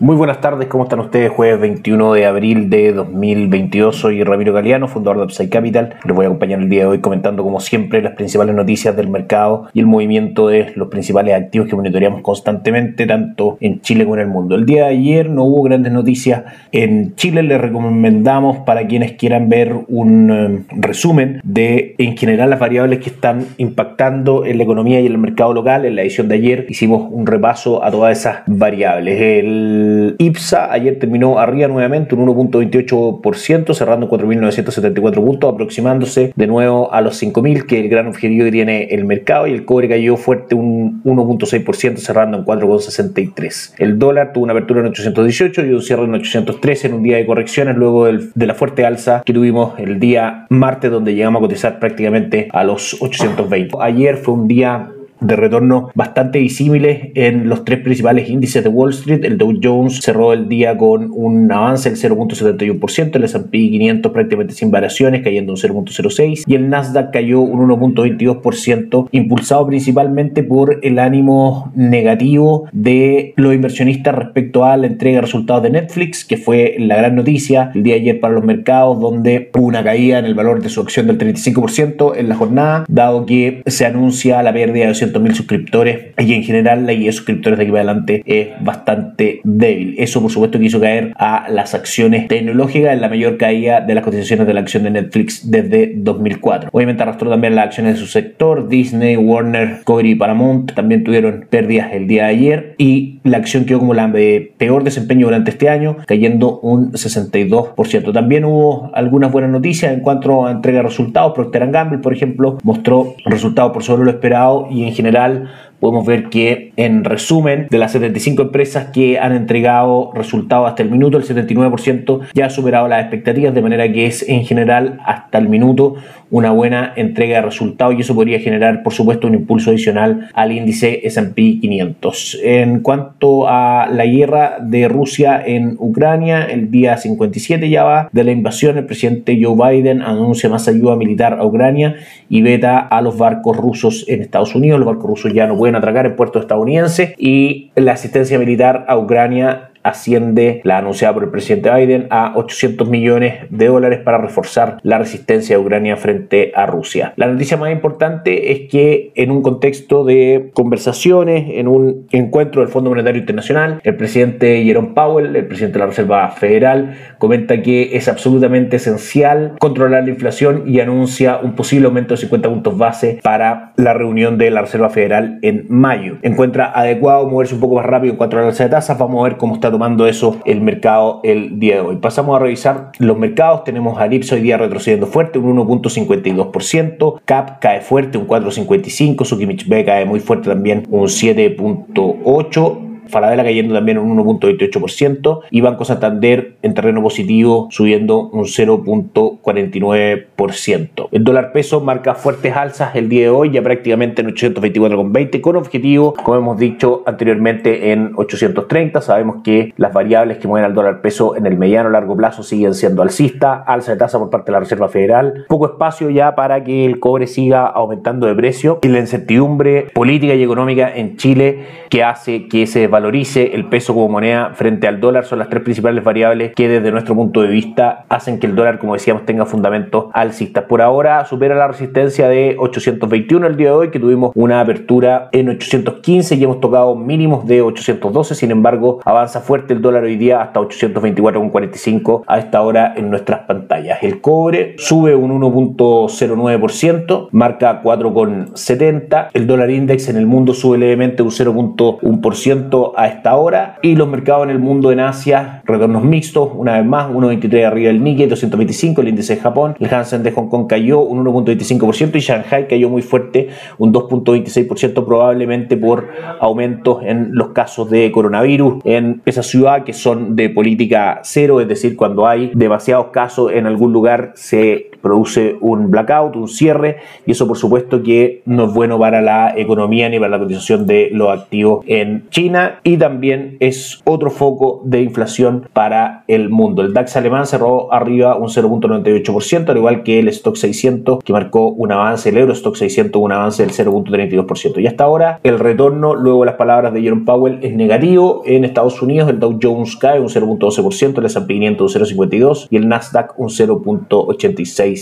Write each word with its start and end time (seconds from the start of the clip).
Muy 0.00 0.16
buenas 0.16 0.40
tardes, 0.40 0.66
¿cómo 0.66 0.84
están 0.84 0.98
ustedes? 0.98 1.30
Jueves 1.30 1.60
21 1.60 2.14
de 2.14 2.26
abril 2.26 2.68
de 2.68 2.92
2022, 2.92 3.94
soy 3.94 4.24
Ramiro 4.24 4.52
Galeano, 4.52 4.88
fundador 4.88 5.18
de 5.18 5.24
Upside 5.26 5.48
Capital. 5.48 5.94
Les 6.04 6.16
voy 6.16 6.24
a 6.24 6.28
acompañar 6.28 6.60
el 6.60 6.68
día 6.68 6.80
de 6.80 6.86
hoy 6.86 6.98
comentando 7.00 7.44
como 7.44 7.60
siempre 7.60 8.02
las 8.02 8.14
principales 8.14 8.56
noticias 8.56 8.96
del 8.96 9.08
mercado 9.08 9.68
y 9.72 9.78
el 9.78 9.86
movimiento 9.86 10.48
de 10.48 10.72
los 10.74 10.88
principales 10.88 11.34
activos 11.34 11.68
que 11.68 11.76
monitoreamos 11.76 12.22
constantemente 12.22 13.06
tanto 13.06 13.56
en 13.60 13.82
Chile 13.82 14.02
como 14.02 14.16
en 14.16 14.22
el 14.22 14.26
mundo. 14.26 14.56
El 14.56 14.66
día 14.66 14.86
de 14.86 14.90
ayer 14.90 15.30
no 15.30 15.44
hubo 15.44 15.62
grandes 15.62 15.92
noticias 15.92 16.42
en 16.72 17.14
Chile, 17.14 17.44
les 17.44 17.60
recomendamos 17.60 18.58
para 18.66 18.88
quienes 18.88 19.12
quieran 19.12 19.48
ver 19.48 19.76
un 19.86 20.30
eh, 20.30 20.74
resumen 20.76 21.40
de 21.44 21.94
en 21.98 22.16
general 22.16 22.50
las 22.50 22.58
variables 22.58 22.98
que 22.98 23.10
están 23.10 23.46
impactando 23.58 24.44
en 24.44 24.58
la 24.58 24.64
economía 24.64 25.00
y 25.00 25.06
el 25.06 25.18
mercado 25.18 25.54
local. 25.54 25.84
En 25.84 25.94
la 25.94 26.02
edición 26.02 26.26
de 26.26 26.34
ayer 26.34 26.66
hicimos 26.68 27.06
un 27.08 27.26
repaso 27.26 27.84
a 27.84 27.92
todas 27.92 28.18
esas 28.18 28.38
variables. 28.46 29.20
El 29.20 29.83
IPSA 30.18 30.72
ayer 30.72 30.98
terminó 30.98 31.38
arriba 31.38 31.68
nuevamente 31.68 32.14
un 32.14 32.26
1.28%, 32.26 33.74
cerrando 33.74 34.06
en 34.06 34.12
4.974 34.12 35.14
puntos, 35.14 35.52
aproximándose 35.52 36.32
de 36.34 36.46
nuevo 36.46 36.92
a 36.92 37.00
los 37.00 37.22
5.000, 37.22 37.66
que 37.66 37.78
es 37.78 37.84
el 37.84 37.90
gran 37.90 38.06
objetivo 38.06 38.44
que 38.44 38.52
tiene 38.52 38.84
el 38.84 39.04
mercado, 39.04 39.46
y 39.46 39.52
el 39.52 39.64
cobre 39.64 39.88
cayó 39.88 40.16
fuerte 40.16 40.54
un 40.54 41.02
1.6%, 41.04 41.96
cerrando 41.96 42.38
en 42.38 42.44
4.63. 42.44 43.74
El 43.78 43.98
dólar 43.98 44.32
tuvo 44.32 44.44
una 44.44 44.52
apertura 44.52 44.80
en 44.80 44.86
818 44.86 45.66
y 45.66 45.70
un 45.70 45.82
cierre 45.82 46.04
en 46.04 46.14
813 46.14 46.88
en 46.88 46.94
un 46.94 47.02
día 47.02 47.16
de 47.16 47.26
correcciones, 47.26 47.76
luego 47.76 48.06
de 48.06 48.46
la 48.46 48.54
fuerte 48.54 48.84
alza 48.84 49.22
que 49.24 49.32
tuvimos 49.32 49.78
el 49.78 50.00
día 50.00 50.46
martes, 50.48 50.90
donde 50.90 51.14
llegamos 51.14 51.40
a 51.40 51.42
cotizar 51.42 51.78
prácticamente 51.78 52.48
a 52.52 52.64
los 52.64 53.00
820. 53.00 53.76
Ayer 53.80 54.16
fue 54.16 54.34
un 54.34 54.48
día 54.48 54.90
de 55.20 55.36
retorno 55.36 55.90
bastante 55.94 56.38
disímiles 56.38 57.10
en 57.14 57.48
los 57.48 57.64
tres 57.64 57.80
principales 57.80 58.28
índices 58.28 58.62
de 58.62 58.68
Wall 58.68 58.90
Street. 58.90 59.24
El 59.24 59.38
Dow 59.38 59.58
Jones 59.62 60.00
cerró 60.00 60.32
el 60.32 60.48
día 60.48 60.76
con 60.76 61.10
un 61.12 61.50
avance 61.50 61.90
del 61.90 61.98
0.71%, 61.98 63.16
el 63.16 63.24
S&P 63.24 63.58
500 63.58 64.12
prácticamente 64.12 64.54
sin 64.54 64.70
variaciones, 64.70 65.22
cayendo 65.22 65.52
un 65.52 65.58
0.06% 65.58 66.44
y 66.46 66.54
el 66.54 66.68
Nasdaq 66.68 67.12
cayó 67.12 67.40
un 67.40 67.68
1.22%, 67.68 69.08
impulsado 69.12 69.66
principalmente 69.66 70.42
por 70.42 70.80
el 70.82 70.98
ánimo 70.98 71.72
negativo 71.74 72.68
de 72.72 73.32
los 73.36 73.54
inversionistas 73.54 74.14
respecto 74.14 74.64
a 74.64 74.76
la 74.76 74.86
entrega 74.86 75.16
de 75.16 75.22
resultados 75.22 75.62
de 75.62 75.70
Netflix, 75.70 76.24
que 76.24 76.36
fue 76.36 76.76
la 76.78 76.96
gran 76.96 77.14
noticia 77.14 77.70
el 77.74 77.82
día 77.82 77.94
de 77.94 78.00
ayer 78.00 78.20
para 78.20 78.34
los 78.34 78.44
mercados, 78.44 79.00
donde 79.00 79.50
hubo 79.54 79.66
una 79.66 79.84
caída 79.84 80.18
en 80.18 80.24
el 80.24 80.34
valor 80.34 80.62
de 80.62 80.68
su 80.68 80.80
acción 80.80 81.06
del 81.06 81.18
35% 81.18 82.16
en 82.16 82.28
la 82.28 82.34
jornada, 82.34 82.84
dado 82.88 83.26
que 83.26 83.62
se 83.66 83.86
anuncia 83.86 84.42
la 84.42 84.52
pérdida 84.52 84.86
de 84.86 84.94
mil 85.20 85.34
suscriptores 85.34 86.14
y 86.18 86.32
en 86.32 86.42
general 86.42 86.86
la 86.86 86.92
guía 86.92 87.06
de 87.06 87.12
suscriptores 87.12 87.58
de 87.58 87.64
aquí 87.64 87.72
para 87.72 87.84
adelante 87.84 88.22
es 88.26 88.48
bastante 88.60 89.40
débil. 89.44 89.94
Eso 89.98 90.20
por 90.22 90.30
supuesto 90.30 90.58
que 90.58 90.66
hizo 90.66 90.80
caer 90.80 91.12
a 91.16 91.46
las 91.50 91.74
acciones 91.74 92.28
tecnológicas 92.28 92.92
en 92.92 93.00
la 93.00 93.08
mayor 93.08 93.36
caída 93.36 93.80
de 93.80 93.94
las 93.94 94.04
cotizaciones 94.04 94.46
de 94.46 94.54
la 94.54 94.60
acción 94.60 94.84
de 94.84 94.90
Netflix 94.90 95.50
desde 95.50 95.94
2004. 95.96 96.70
Obviamente 96.72 97.02
arrastró 97.02 97.30
también 97.30 97.54
las 97.54 97.66
acciones 97.66 97.94
de 97.94 98.00
su 98.00 98.06
sector, 98.06 98.68
Disney, 98.68 99.16
Warner, 99.16 99.80
Cody 99.84 100.10
y 100.10 100.14
Paramount 100.14 100.72
también 100.74 101.04
tuvieron 101.04 101.46
pérdidas 101.48 101.92
el 101.92 102.06
día 102.06 102.24
de 102.24 102.30
ayer 102.30 102.74
y 102.78 103.20
la 103.24 103.38
acción 103.38 103.64
quedó 103.64 103.80
como 103.80 103.94
la 103.94 104.04
de 104.08 104.52
peor 104.58 104.84
desempeño 104.84 105.26
durante 105.26 105.50
este 105.50 105.68
año, 105.68 105.96
cayendo 106.06 106.60
un 106.60 106.92
62%. 106.92 108.12
También 108.12 108.44
hubo 108.44 108.90
algunas 108.94 109.32
buenas 109.32 109.50
noticias 109.50 109.92
en 109.92 110.00
cuanto 110.00 110.46
a 110.46 110.50
entrega 110.50 110.78
de 110.78 110.84
resultados. 110.84 111.32
Procter 111.34 111.70
Gamble, 111.70 111.98
por 111.98 112.12
ejemplo, 112.12 112.58
mostró 112.62 113.14
resultados 113.24 113.72
por 113.72 113.82
sobre 113.82 114.04
lo 114.04 114.10
esperado 114.10 114.68
y 114.70 114.82
en 114.82 114.93
general 114.94 115.48
podemos 115.80 116.06
ver 116.06 116.28
que 116.30 116.72
en 116.76 117.04
resumen 117.04 117.66
de 117.70 117.78
las 117.78 117.92
75 117.92 118.42
empresas 118.42 118.86
que 118.86 119.18
han 119.18 119.32
entregado 119.34 120.12
resultados 120.14 120.68
hasta 120.68 120.82
el 120.82 120.90
minuto, 120.90 121.18
el 121.18 121.24
79% 121.24 122.20
ya 122.34 122.46
ha 122.46 122.50
superado 122.50 122.88
las 122.88 123.02
expectativas, 123.02 123.54
de 123.54 123.62
manera 123.62 123.90
que 123.92 124.06
es 124.06 124.28
en 124.28 124.44
general 124.44 125.00
hasta 125.04 125.38
el 125.38 125.48
minuto 125.48 125.96
una 126.30 126.50
buena 126.50 126.92
entrega 126.96 127.36
de 127.36 127.42
resultados 127.42 127.94
y 127.96 128.00
eso 128.00 128.14
podría 128.14 128.40
generar 128.40 128.82
por 128.82 128.92
supuesto 128.92 129.28
un 129.28 129.34
impulso 129.34 129.70
adicional 129.70 130.30
al 130.34 130.50
índice 130.50 131.06
S&P 131.06 131.60
500. 131.60 132.40
En 132.42 132.80
cuanto 132.80 133.48
a 133.48 133.88
la 133.88 134.04
guerra 134.06 134.56
de 134.60 134.88
Rusia 134.88 135.40
en 135.44 135.76
Ucrania, 135.78 136.42
el 136.42 136.72
día 136.72 136.96
57 136.96 137.68
ya 137.68 137.84
va 137.84 138.08
de 138.10 138.24
la 138.24 138.32
invasión, 138.32 138.78
el 138.78 138.86
presidente 138.86 139.38
Joe 139.40 139.54
Biden 139.54 140.02
anuncia 140.02 140.48
más 140.48 140.66
ayuda 140.66 140.96
militar 140.96 141.34
a 141.34 141.46
Ucrania 141.46 141.96
y 142.28 142.42
veta 142.42 142.78
a 142.78 143.00
los 143.00 143.16
barcos 143.16 143.56
rusos 143.56 144.04
en 144.08 144.22
Estados 144.22 144.54
Unidos. 144.54 144.80
Los 144.80 144.86
barcos 144.86 145.10
rusos 145.10 145.32
ya 145.32 145.46
no 145.46 145.56
pueden 145.56 145.73
atracar 145.74 146.06
en 146.06 146.16
puerto 146.16 146.38
estadounidense 146.38 147.14
y 147.18 147.70
la 147.74 147.92
asistencia 147.92 148.38
militar 148.38 148.84
a 148.88 148.96
Ucrania 148.96 149.70
asciende 149.84 150.60
la 150.64 150.78
anunciada 150.78 151.14
por 151.14 151.24
el 151.24 151.30
presidente 151.30 151.70
Biden 151.72 152.08
a 152.10 152.32
800 152.36 152.88
millones 152.88 153.46
de 153.50 153.66
dólares 153.66 154.00
para 154.00 154.18
reforzar 154.18 154.78
la 154.82 154.98
resistencia 154.98 155.56
de 155.56 155.62
Ucrania 155.62 155.96
frente 155.96 156.52
a 156.56 156.66
Rusia. 156.66 157.12
La 157.16 157.28
noticia 157.28 157.56
más 157.56 157.70
importante 157.70 158.52
es 158.52 158.68
que 158.70 159.12
en 159.14 159.30
un 159.30 159.42
contexto 159.42 160.04
de 160.04 160.50
conversaciones, 160.54 161.44
en 161.54 161.68
un 161.68 162.06
encuentro 162.10 162.62
del 162.62 162.70
Fondo 162.70 162.90
Monetario 162.90 163.20
Internacional, 163.20 163.80
el 163.84 163.96
presidente 163.96 164.64
Jerome 164.64 164.92
Powell, 164.94 165.36
el 165.36 165.46
presidente 165.46 165.74
de 165.74 165.80
la 165.80 165.86
Reserva 165.86 166.28
Federal, 166.30 166.96
comenta 167.18 167.62
que 167.62 167.96
es 167.96 168.08
absolutamente 168.08 168.76
esencial 168.76 169.54
controlar 169.60 170.04
la 170.04 170.10
inflación 170.10 170.64
y 170.66 170.80
anuncia 170.80 171.38
un 171.42 171.54
posible 171.54 171.86
aumento 171.86 172.14
de 172.14 172.18
50 172.18 172.48
puntos 172.48 172.78
base 172.78 173.20
para 173.22 173.72
la 173.76 173.92
reunión 173.92 174.38
de 174.38 174.50
la 174.50 174.62
Reserva 174.62 174.88
Federal 174.88 175.38
en 175.42 175.66
mayo. 175.68 176.16
Encuentra 176.22 176.72
adecuado 176.74 177.28
moverse 177.28 177.54
un 177.54 177.60
poco 177.60 177.76
más 177.76 177.86
rápido 177.86 178.12
en 178.12 178.16
cuanto 178.16 178.38
a 178.38 178.40
la 178.40 178.46
alza 178.48 178.64
de 178.64 178.70
tasas. 178.70 178.98
Vamos 178.98 179.20
a 179.20 179.28
ver 179.28 179.36
cómo 179.36 179.54
está 179.54 179.70
tomando 179.74 180.06
eso 180.06 180.36
el 180.44 180.60
mercado 180.60 181.20
el 181.24 181.58
día 181.58 181.74
de 181.74 181.80
hoy. 181.80 181.96
Pasamos 181.96 182.36
a 182.36 182.38
revisar 182.38 182.92
los 183.00 183.18
mercados. 183.18 183.64
Tenemos 183.64 183.98
a 183.98 184.06
Lips 184.06 184.30
hoy 184.30 184.40
día 184.40 184.56
retrocediendo 184.56 185.08
fuerte, 185.08 185.40
un 185.40 185.56
1.52%. 185.56 187.20
CAP 187.24 187.58
cae 187.58 187.80
fuerte, 187.80 188.16
un 188.16 188.28
4.55%. 188.28 189.24
Sukimich 189.24 189.66
B 189.66 189.84
cae 189.84 190.04
muy 190.04 190.20
fuerte 190.20 190.48
también, 190.48 190.86
un 190.90 191.06
7.8%. 191.08 192.83
Falabella 193.08 193.44
cayendo 193.44 193.74
también 193.74 193.98
un 193.98 194.16
1.28% 194.16 195.40
y 195.50 195.60
Banco 195.60 195.84
Santander 195.84 196.54
en 196.62 196.72
terreno 196.74 197.02
positivo 197.02 197.66
subiendo 197.70 198.28
un 198.28 198.44
0.49%. 198.44 201.08
El 201.10 201.24
dólar 201.24 201.52
peso 201.52 201.80
marca 201.80 202.14
fuertes 202.14 202.54
alzas 202.56 202.94
el 202.96 203.08
día 203.08 203.22
de 203.22 203.30
hoy, 203.30 203.50
ya 203.50 203.62
prácticamente 203.62 204.22
en 204.22 204.28
824,20 204.28 205.40
con 205.40 205.56
objetivo, 205.56 206.14
como 206.14 206.38
hemos 206.38 206.58
dicho 206.58 207.02
anteriormente, 207.06 207.92
en 207.92 208.12
830. 208.16 209.00
Sabemos 209.00 209.42
que 209.42 209.72
las 209.76 209.92
variables 209.92 210.38
que 210.38 210.48
mueven 210.48 210.64
al 210.64 210.74
dólar 210.74 211.00
peso 211.00 211.36
en 211.36 211.46
el 211.46 211.56
mediano 211.56 211.90
largo 211.90 212.16
plazo 212.16 212.42
siguen 212.42 212.74
siendo 212.74 213.02
alcista, 213.02 213.62
alza 213.66 213.92
de 213.92 213.98
tasa 213.98 214.18
por 214.18 214.30
parte 214.30 214.46
de 214.46 214.52
la 214.52 214.60
Reserva 214.60 214.88
Federal, 214.88 215.44
poco 215.48 215.66
espacio 215.66 216.10
ya 216.10 216.34
para 216.34 216.64
que 216.64 216.84
el 216.84 217.00
cobre 217.00 217.26
siga 217.26 217.66
aumentando 217.66 218.26
de 218.26 218.34
precio 218.34 218.78
y 218.82 218.88
la 218.88 218.98
incertidumbre 218.98 219.88
política 219.94 220.34
y 220.34 220.42
económica 220.42 220.94
en 220.94 221.16
Chile 221.16 221.66
que 221.90 222.02
hace 222.02 222.48
que 222.48 222.66
se 222.66 222.88
valorice 222.94 223.54
el 223.54 223.64
peso 223.64 223.92
como 223.92 224.08
moneda 224.08 224.52
frente 224.54 224.86
al 224.86 225.00
dólar 225.00 225.24
son 225.24 225.40
las 225.40 225.48
tres 225.48 225.64
principales 225.64 226.04
variables 226.04 226.52
que 226.54 226.68
desde 226.68 226.92
nuestro 226.92 227.16
punto 227.16 227.42
de 227.42 227.48
vista 227.48 228.04
hacen 228.08 228.38
que 228.38 228.46
el 228.46 228.54
dólar, 228.54 228.78
como 228.78 228.94
decíamos, 228.94 229.26
tenga 229.26 229.46
fundamentos 229.46 230.06
alcistas. 230.12 230.64
Por 230.64 230.80
ahora 230.80 231.24
supera 231.24 231.56
la 231.56 231.66
resistencia 231.66 232.28
de 232.28 232.54
821 232.56 233.48
el 233.48 233.56
día 233.56 233.70
de 233.70 233.74
hoy, 233.74 233.90
que 233.90 233.98
tuvimos 233.98 234.30
una 234.36 234.60
apertura 234.60 235.28
en 235.32 235.48
815 235.48 236.36
y 236.36 236.44
hemos 236.44 236.60
tocado 236.60 236.94
mínimos 236.94 237.48
de 237.48 237.62
812, 237.62 238.36
sin 238.36 238.52
embargo 238.52 239.00
avanza 239.04 239.40
fuerte 239.40 239.74
el 239.74 239.82
dólar 239.82 240.04
hoy 240.04 240.14
día 240.14 240.40
hasta 240.40 240.60
824,45 240.60 242.22
a 242.28 242.38
esta 242.38 242.62
hora 242.62 242.94
en 242.96 243.10
nuestras 243.10 243.40
pantallas. 243.40 244.04
El 244.04 244.20
cobre 244.20 244.76
sube 244.78 245.16
un 245.16 245.32
1.09%, 245.40 247.28
marca 247.32 247.82
4,70. 247.82 249.30
El 249.32 249.48
dólar 249.48 249.70
index 249.70 250.08
en 250.08 250.16
el 250.16 250.26
mundo 250.26 250.54
sube 250.54 250.78
levemente 250.78 251.24
un 251.24 251.30
0.1% 251.30 252.83
a 252.96 253.06
esta 253.06 253.36
hora 253.36 253.78
y 253.82 253.96
los 253.96 254.08
mercados 254.08 254.44
en 254.44 254.50
el 254.50 254.58
mundo 254.58 254.92
en 254.92 255.00
Asia, 255.00 255.62
retornos 255.64 256.04
mixtos, 256.04 256.50
una 256.54 256.78
vez 256.78 256.84
más, 256.84 257.10
1.23 257.10 257.66
arriba 257.66 257.88
del 257.88 258.02
Nikkei, 258.02 258.26
225 258.26 259.00
el 259.00 259.08
índice 259.08 259.36
de 259.36 259.40
Japón, 259.40 259.76
el 259.78 259.92
Hansen 259.92 260.22
de 260.22 260.32
Hong 260.32 260.48
Kong 260.48 260.66
cayó 260.68 261.00
un 261.00 261.24
1.25% 261.24 262.16
y 262.16 262.20
Shanghai 262.20 262.68
cayó 262.68 262.88
muy 262.88 263.02
fuerte, 263.02 263.48
un 263.78 263.92
2.26% 263.92 265.04
probablemente 265.04 265.76
por 265.76 266.08
aumentos 266.40 267.02
en 267.02 267.30
los 267.32 267.48
casos 267.48 267.90
de 267.90 268.10
coronavirus 268.12 268.82
en 268.84 269.22
esa 269.24 269.42
ciudad 269.42 269.84
que 269.84 269.92
son 269.92 270.36
de 270.36 270.50
política 270.50 271.20
cero, 271.22 271.60
es 271.60 271.68
decir, 271.68 271.96
cuando 271.96 272.26
hay 272.26 272.52
demasiados 272.54 273.06
casos 273.06 273.52
en 273.52 273.66
algún 273.66 273.92
lugar 273.92 274.32
se 274.34 274.90
produce 275.04 275.56
un 275.60 275.90
blackout, 275.90 276.34
un 276.34 276.48
cierre, 276.48 276.96
y 277.26 277.32
eso 277.32 277.46
por 277.46 277.58
supuesto 277.58 278.02
que 278.02 278.42
no 278.46 278.64
es 278.64 278.74
bueno 278.74 278.98
para 278.98 279.20
la 279.20 279.54
economía 279.56 280.08
ni 280.08 280.18
para 280.18 280.30
la 280.30 280.38
cotización 280.38 280.86
de 280.86 281.10
los 281.12 281.28
activos 281.28 281.84
en 281.86 282.28
China 282.30 282.80
y 282.82 282.96
también 282.96 283.58
es 283.60 284.00
otro 284.04 284.30
foco 284.30 284.80
de 284.84 285.02
inflación 285.02 285.68
para 285.72 286.24
el 286.26 286.48
mundo. 286.48 286.82
El 286.82 286.94
DAX 286.94 287.16
alemán 287.16 287.46
cerró 287.46 287.92
arriba 287.92 288.36
un 288.36 288.48
0.98%, 288.48 289.68
al 289.68 289.76
igual 289.76 290.02
que 290.02 290.18
el 290.18 290.28
Stock 290.28 290.56
600 290.56 291.22
que 291.22 291.32
marcó 291.32 291.68
un 291.68 291.92
avance, 291.92 292.30
el 292.30 292.38
Eurostock 292.38 292.76
600 292.76 293.20
un 293.20 293.32
avance 293.32 293.64
del 293.64 293.72
0.32%. 293.72 294.80
Y 294.80 294.86
hasta 294.86 295.04
ahora 295.04 295.40
el 295.42 295.58
retorno, 295.58 296.14
luego 296.14 296.40
de 296.40 296.46
las 296.46 296.56
palabras 296.56 296.94
de 296.94 297.02
Jerome 297.02 297.24
Powell, 297.24 297.58
es 297.62 297.74
negativo. 297.74 298.42
En 298.46 298.64
Estados 298.64 299.02
Unidos 299.02 299.28
el 299.28 299.38
Dow 299.38 299.58
Jones 299.62 299.96
cae 299.96 300.20
un 300.20 300.28
0.12%, 300.28 301.18
el 301.18 301.26
S&P 301.26 301.54
500 301.54 301.96
un 301.96 302.02
0.52% 302.02 302.68
y 302.70 302.76
el 302.76 302.88
Nasdaq 302.88 303.38
un 303.38 303.48
0.86%. 303.48 304.93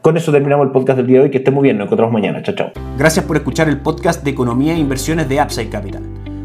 Con 0.00 0.16
eso 0.16 0.32
terminamos 0.32 0.66
el 0.66 0.72
podcast 0.72 0.96
del 0.98 1.06
día 1.06 1.18
de 1.18 1.24
hoy. 1.24 1.30
Que 1.30 1.38
estén 1.38 1.54
muy 1.54 1.64
bien. 1.64 1.78
Nos 1.78 1.86
encontramos 1.86 2.12
mañana. 2.12 2.42
Chao, 2.42 2.54
chao. 2.54 2.72
Gracias 2.98 3.24
por 3.24 3.36
escuchar 3.36 3.68
el 3.68 3.80
podcast 3.80 4.24
de 4.24 4.30
Economía 4.30 4.74
e 4.74 4.78
Inversiones 4.78 5.28
de 5.28 5.42
Upside 5.42 5.68
Capital. 5.68 6.02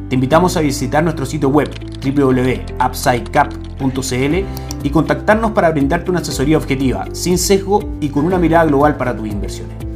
Te 0.09 0.15
invitamos 0.15 0.56
a 0.56 0.62
visitar 0.62 1.04
nuestro 1.04 1.25
sitio 1.25 1.50
web 1.50 1.69
www.upsidecap.cl 2.01 4.36
y 4.83 4.89
contactarnos 4.89 5.51
para 5.51 5.71
brindarte 5.71 6.09
una 6.09 6.21
asesoría 6.21 6.57
objetiva, 6.57 7.07
sin 7.12 7.38
sesgo 7.38 7.81
y 8.00 8.07
con 8.09 8.25
una 8.25 8.38
mirada 8.38 8.65
global 8.65 8.95
para 8.95 9.15
tus 9.15 9.27
inversiones. 9.27 9.87